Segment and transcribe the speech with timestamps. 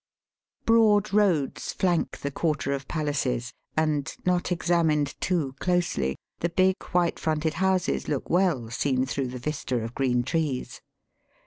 [0.65, 7.19] Broad roads flank the quarter of palaces, and, not examined too closely, the big white
[7.19, 10.81] fronted houses look well seen through the vista of green trees.